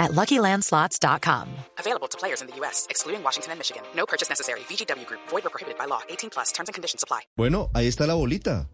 [0.00, 1.46] at LuckyLandSlots.com.
[1.78, 3.82] Available to players in the U.S., excluding Washington and Michigan.
[3.94, 4.60] No purchase necessary.
[4.68, 5.20] VGW Group.
[5.30, 6.00] Void or prohibited by law.
[6.08, 6.50] 18 plus.
[6.52, 7.20] Terms and conditions apply.
[7.36, 8.66] Bueno, ahí está la bolita.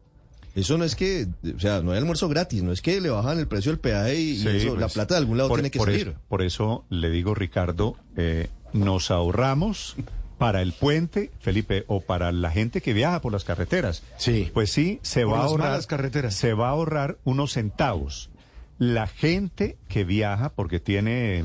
[0.54, 3.38] Eso no es que, o sea, no hay almuerzo gratis, no es que le bajan
[3.38, 5.58] el precio del peaje y, y Sí, eso, pues, la plata de algún lado por,
[5.58, 6.08] tiene que por salir.
[6.08, 9.96] Eso, por eso le digo, Ricardo, eh, nos ahorramos
[10.38, 14.02] para el puente, Felipe, o para la gente que viaja por las carreteras.
[14.16, 14.50] Sí.
[14.54, 15.86] Pues sí, se Por va a ahorrar.
[15.86, 16.34] carreteras.
[16.34, 18.30] Se va a ahorrar unos centavos.
[18.78, 21.44] La gente que viaja porque tiene,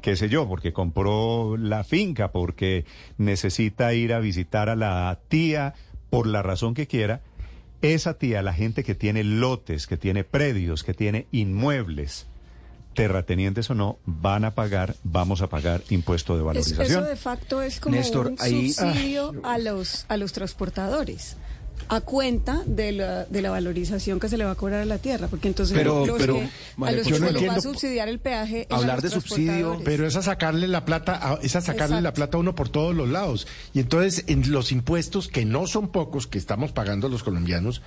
[0.00, 2.84] qué sé yo, porque compró la finca, porque
[3.18, 5.74] necesita ir a visitar a la tía,
[6.10, 7.20] por la razón que quiera,
[7.82, 12.26] esa tía, la gente que tiene lotes, que tiene predios, que tiene inmuebles,
[12.94, 16.86] terratenientes o no, van a pagar, vamos a pagar impuesto de valorización.
[16.86, 21.36] eso de facto es como Néstor, un ahí- subsidio a los a los transportadores
[21.88, 24.98] a cuenta de la, de la valorización que se le va a cobrar a la
[24.98, 26.48] tierra, porque entonces Pero- los pero, que-
[26.86, 29.04] a los que se les va a entiendo- subsidiar el peaje es a hablar los
[29.04, 29.80] de subsidio.
[29.84, 32.02] Pero es a sacarle la plata, a- es a sacarle Exacto.
[32.02, 33.46] la plata a uno por todos los lados.
[33.74, 37.82] Y entonces, en los impuestos, que no son pocos, que estamos pagando los colombianos,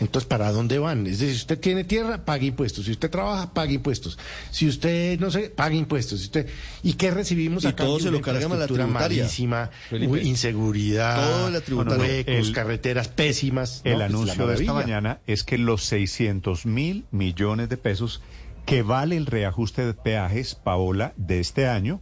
[0.00, 1.06] entonces, ¿para dónde van?
[1.06, 2.84] Es decir, si usted tiene tierra, pague impuestos.
[2.86, 4.18] Si usted trabaja, pague impuestos.
[4.50, 6.20] Si usted, no sé, pague impuestos.
[6.20, 6.46] Si usted,
[6.82, 9.68] ¿Y qué recibimos Y a cambio todo se de lo cargan a la tributaria, malísima,
[9.90, 10.22] Felipe.
[10.22, 11.98] inseguridad, Todo la tributaria.
[12.04, 13.37] huecos, El- carreteras pésimas.
[13.84, 18.22] El anuncio de esta mañana es que los 600 mil millones de pesos
[18.66, 22.00] que vale el reajuste de peajes, Paola, de este año,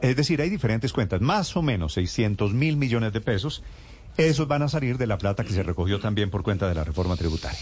[0.00, 3.62] es decir, hay diferentes cuentas, más o menos 600 mil millones de pesos,
[4.16, 6.84] esos van a salir de la plata que se recogió también por cuenta de la
[6.84, 7.60] reforma tributaria.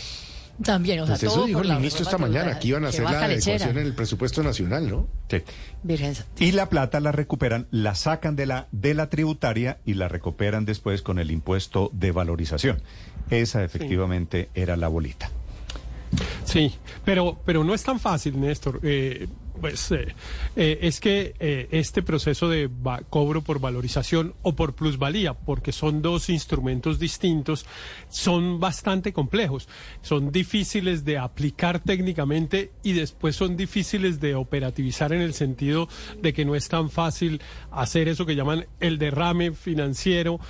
[0.63, 2.61] También, o sea, Pues eso todo dijo por el ministro esta mañana, tributaria.
[2.61, 5.09] que iban a hacer la adecuación en el presupuesto nacional, ¿no?
[5.31, 5.43] Sí.
[5.83, 6.15] Virgen.
[6.39, 10.67] Y la plata la recuperan, la sacan de la, de la tributaria y la recuperan
[10.67, 12.83] después con el impuesto de valorización.
[13.31, 15.31] Esa efectivamente era la bolita.
[16.45, 16.75] Sí,
[17.05, 18.81] pero, pero no es tan fácil, Néstor.
[18.83, 19.29] Eh,
[19.61, 20.15] pues eh,
[20.57, 22.71] eh, es que eh, este proceso de
[23.11, 27.67] cobro por valorización o por plusvalía, porque son dos instrumentos distintos,
[28.09, 29.69] son bastante complejos,
[30.03, 35.89] son difíciles de aplicar técnicamente y después son difíciles de operativizar en el sentido
[36.21, 37.41] de que no es tan fácil
[37.71, 40.41] hacer eso que llaman el derrame financiero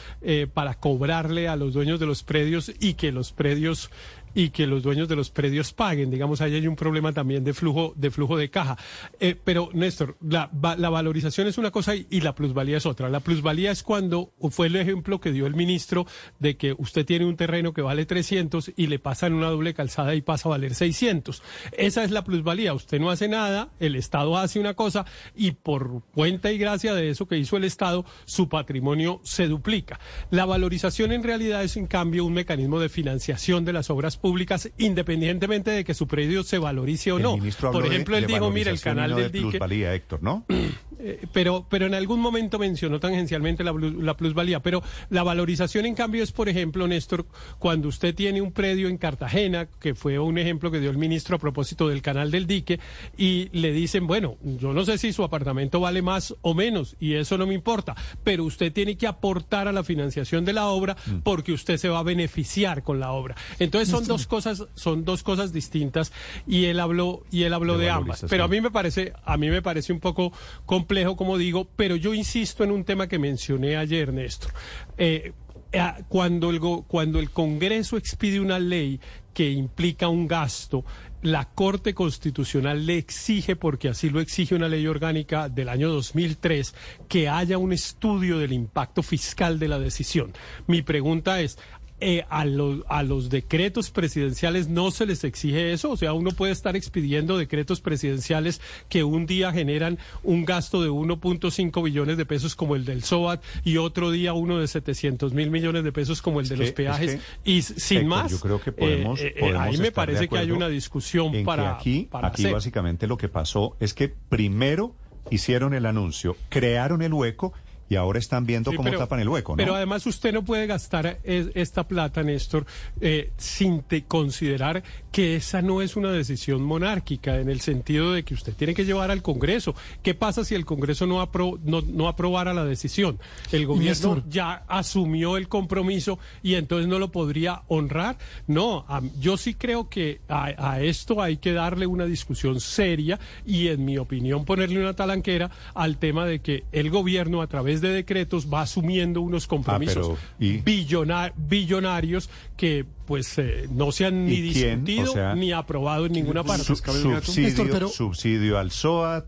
[0.54, 3.91] para cobrarle a los dueños de los predios y que los predios
[4.35, 6.11] y que los dueños de los predios paguen.
[6.11, 8.77] Digamos, ahí hay un problema también de flujo de flujo de caja.
[9.19, 12.87] Eh, pero, Néstor, la, va- la valorización es una cosa y, y la plusvalía es
[12.87, 13.09] otra.
[13.09, 16.07] La plusvalía es cuando fue el ejemplo que dio el ministro
[16.39, 20.15] de que usted tiene un terreno que vale 300 y le pasan una doble calzada
[20.15, 21.43] y pasa a valer 600.
[21.77, 22.75] Esa es la plusvalía.
[22.75, 25.05] Usted no hace nada, el Estado hace una cosa
[25.35, 29.99] y por cuenta y gracia de eso que hizo el Estado, su patrimonio se duplica.
[30.31, 34.71] La valorización en realidad es, en cambio, un mecanismo de financiación de las obras públicas,
[34.79, 37.37] independientemente de que su predio se valorice o El no.
[37.73, 39.51] Por de- ejemplo, él de dijo, mira, el canal del de dique...
[39.51, 40.45] plusvalía, Héctor, ¿no?
[41.03, 44.61] Eh, pero, pero en algún momento mencionó tangencialmente la, la plusvalía.
[44.61, 47.25] Pero la valorización, en cambio, es, por ejemplo, Néstor,
[47.59, 51.37] cuando usted tiene un predio en Cartagena, que fue un ejemplo que dio el ministro
[51.37, 52.81] a propósito del canal del dique,
[53.17, 57.15] y le dicen, bueno, yo no sé si su apartamento vale más o menos, y
[57.15, 60.99] eso no me importa, pero usted tiene que aportar a la financiación de la obra
[61.23, 63.37] porque usted se va a beneficiar con la obra.
[63.59, 66.12] Entonces son dos cosas, son dos cosas distintas,
[66.47, 68.26] y él habló, y él habló De de, ambas.
[68.28, 70.32] Pero a mí me parece, a mí me parece un poco
[70.66, 74.53] complejo, como digo, pero yo insisto en un tema que mencioné ayer, Néstor.
[74.98, 75.32] Eh,
[75.72, 79.00] eh, cuando, el, cuando el Congreso expide una ley
[79.32, 80.84] que implica un gasto,
[81.22, 86.75] la Corte Constitucional le exige, porque así lo exige una ley orgánica del año 2003,
[87.09, 90.32] que haya un estudio del impacto fiscal de la decisión.
[90.66, 91.59] Mi pregunta es,
[92.00, 95.91] eh, a, los, a los decretos presidenciales no se les exige eso.
[95.91, 100.91] O sea, uno puede estar expidiendo decretos presidenciales que un día generan un gasto de
[100.91, 105.51] 1.5 billones de pesos como el del SOAT y otro día uno de 700 mil
[105.51, 107.15] millones de pesos como el de los peajes.
[107.15, 109.21] es y sin Héctor, más, Yo creo que eh, podemos.
[109.21, 112.54] eh, eh, podemos ahí me parece que hay una discusión para, aquí, para aquí hacer.
[112.54, 114.95] básicamente lo que pasó es que primero
[115.30, 117.53] hicieron el anuncio, crearon el hueco
[117.91, 119.57] y ahora están viendo Sí, cómo pero- tapan el hueco, ¿no?
[119.59, 122.65] Pero además usted no puede gastar es- esta plata, Néstor,
[123.03, 124.83] eh, sin te- considerar
[125.13, 128.84] que esa no es una decisión monárquica, en el sentido de que usted tiene que
[128.84, 129.75] llevar al Congreso.
[130.04, 133.19] ¿Qué pasa si el Congreso no, apro- no, no aprobara la decisión?
[133.51, 134.22] El gobierno Néstor.
[134.31, 138.16] ya asumió el compromiso y entonces no lo podría honrar.
[138.47, 140.45] No, a- yo sí creo que a,
[140.75, 145.51] a esto hay que darle una discusión seria y, en mi opinión, ponerle una talanquera
[145.75, 150.16] al tema de que el gobierno, a través de decretos, va asumiendo unos compromisos Ah,
[150.38, 150.59] pero, ¿y?
[150.59, 156.12] billona- billonarios que pues eh, no se han ni discutido O sea, ni aprobado en
[156.12, 156.65] ninguna parte.
[156.65, 159.27] Su- subsidio, Néstor, pero- subsidio al SOAT,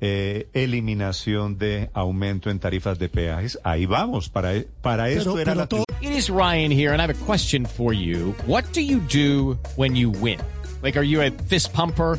[0.00, 3.58] eh, eliminación de aumento en tarifas de peajes.
[3.64, 4.52] Ahí vamos, para,
[4.82, 7.26] para esto Pero- era pero la todo- It is Ryan here, and I have a
[7.26, 8.34] question for you.
[8.46, 10.38] What do you do when you win?
[10.82, 12.18] Like, are you a fist pumper?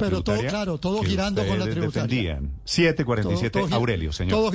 [0.00, 2.34] Pero todo, claro, todo girando con la tributaria.
[2.34, 2.60] defendían.
[2.64, 4.38] 747, Todo- todo Aurelio, señor.
[4.38, 4.52] todo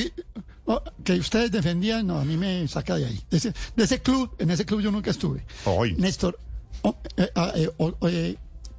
[0.68, 3.20] no, que ustedes defendían, no, a mí me saca de ahí.
[3.30, 5.44] De ese, de ese club, en ese club yo nunca estuve.
[5.66, 5.96] Ay.
[5.98, 6.38] Néstor,
[6.84, 8.36] oh, eh, ah, eh, oh, eh,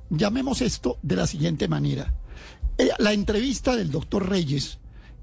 [0.09, 2.15] llamemos esto de la siguiente manera.
[2.99, 4.79] La entrevista del doctor Reyes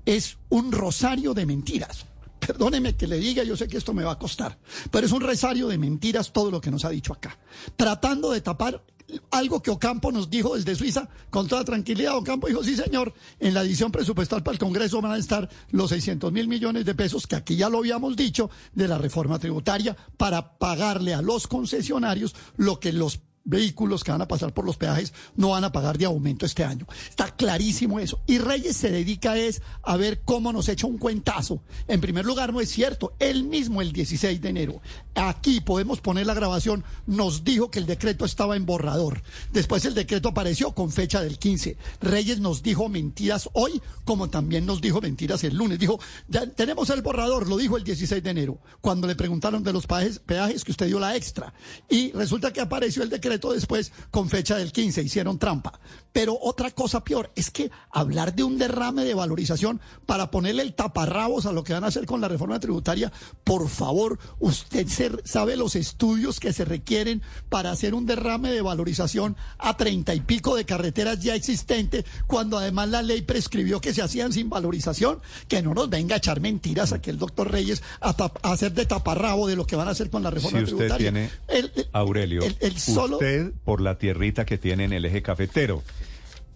[0.05, 2.05] es un rosario de mentiras.
[2.39, 4.57] Perdóneme que le diga, yo sé que esto me va a costar,
[4.91, 7.37] pero es un rosario de mentiras todo lo que nos ha dicho acá.
[7.75, 8.83] Tratando de tapar
[9.31, 12.17] algo que Ocampo nos dijo desde Suiza con toda tranquilidad.
[12.17, 15.89] Ocampo dijo, sí señor, en la edición presupuestal para el Congreso van a estar los
[15.89, 19.95] 600 mil millones de pesos, que aquí ya lo habíamos dicho, de la reforma tributaria
[20.17, 24.77] para pagarle a los concesionarios lo que los vehículos que van a pasar por los
[24.77, 26.85] peajes no van a pagar de aumento este año.
[27.09, 28.19] Está clarísimo eso.
[28.27, 31.61] Y Reyes se dedica es a ver cómo nos echa un cuentazo.
[31.87, 33.13] En primer lugar, no es cierto.
[33.19, 34.81] Él mismo el 16 de enero,
[35.15, 39.23] aquí podemos poner la grabación, nos dijo que el decreto estaba en borrador.
[39.53, 41.77] Después el decreto apareció con fecha del 15.
[42.01, 45.79] Reyes nos dijo mentiras hoy, como también nos dijo mentiras el lunes.
[45.79, 49.71] Dijo, ya tenemos el borrador, lo dijo el 16 de enero, cuando le preguntaron de
[49.71, 51.53] los peajes, peajes que usted dio la extra.
[51.89, 55.79] Y resulta que apareció el decreto después con fecha del 15, hicieron trampa.
[56.11, 60.73] Pero otra cosa peor es que hablar de un derrame de valorización para ponerle el
[60.73, 63.11] taparrabos a lo que van a hacer con la reforma tributaria,
[63.43, 68.61] por favor, usted se- sabe los estudios que se requieren para hacer un derrame de
[68.61, 73.93] valorización a treinta y pico de carreteras ya existentes, cuando además la ley prescribió que
[73.93, 77.83] se hacían sin valorización, que no nos venga a echar mentiras aquí el doctor Reyes
[78.01, 80.57] a, tap- a hacer de taparrabo de lo que van a hacer con la reforma
[80.59, 81.11] Si usted tributaria.
[81.11, 83.19] tiene, El- el- Aurelio, el- el solo-
[83.63, 85.83] por la tierrita que tiene en el eje cafetero,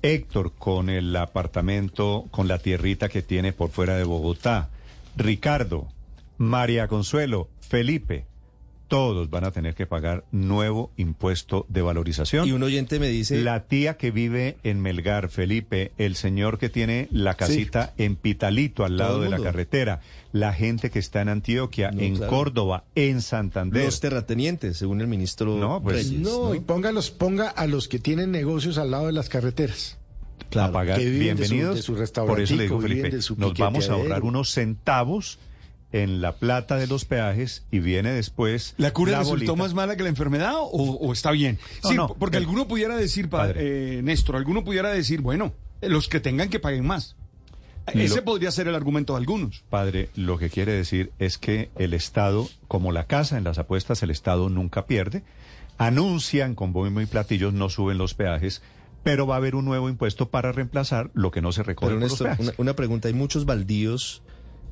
[0.01, 4.69] Héctor con el apartamento, con la tierrita que tiene por fuera de Bogotá,
[5.15, 5.87] Ricardo,
[6.37, 8.25] María Consuelo, Felipe,
[8.91, 12.45] todos van a tener que pagar nuevo impuesto de valorización.
[12.45, 13.41] Y un oyente me dice...
[13.41, 18.83] La tía que vive en Melgar, Felipe, el señor que tiene la casita en Pitalito
[18.83, 20.01] al lado de la carretera,
[20.33, 22.29] la gente que está en Antioquia, No, en claro.
[22.29, 23.85] Córdoba, en Santander.
[23.85, 26.19] Los terratenientes, según el ministro No, pues, Reyes.
[26.19, 29.99] No, y póngalos, ponga a los que tienen negocios al lado de las carreteras.
[30.53, 30.99] a pagar.
[30.99, 31.75] que viven de su- Bienvenidos.
[31.77, 35.39] de su Por eso le digo, Felipe, nos vamos a ahorrar unos centavos
[35.91, 39.55] en la plata de los peajes y viene después ¿La cura resultó bolita.
[39.55, 41.59] más mala que la enfermedad o, o está bien?
[41.83, 43.97] No, sí, no, porque el- alguno pudiera decir, pa- Padre.
[43.97, 47.15] eh, Néstor, alguno pudiera decir, bueno, eh, los que tengan que paguen más.
[47.93, 49.63] Ese Lo- podría ser el argumento de algunos.
[49.69, 54.03] Padre, lo que quiere decir es que el Estado, como la casa en las apuestas,
[54.03, 55.23] el Estado nunca pierde.
[55.77, 58.61] Anuncian con bombo y platillos, no suben los peajes,
[59.03, 61.99] pero va a haber un nuevo impuesto para reemplazar lo que no se recoge Pero
[61.99, 64.21] por los Néstor, una, una pregunta, hay muchos baldíos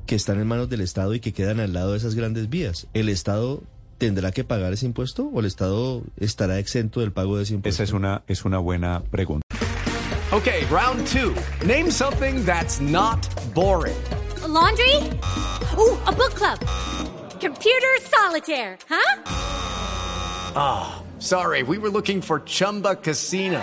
[0.06, 2.86] que están en manos del Estado y que quedan al lado de esas grandes vías.
[2.94, 3.62] ¿El Estado
[3.98, 7.82] tendrá que pagar ese impuesto o el Estado estará exento del pago de ese impuesto?
[7.82, 9.44] Esa es una, es una buena pregunta.
[10.32, 11.34] Okay, round two.
[11.66, 13.18] Name something that's not
[13.54, 13.96] boring.
[14.50, 14.96] laundry?
[15.76, 16.58] Ooh, a book club.
[17.40, 19.22] Computer solitaire, huh?
[20.54, 23.62] Ah, sorry, we were looking for Chumba Casino.